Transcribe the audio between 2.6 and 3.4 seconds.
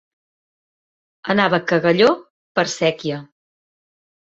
per sèquia.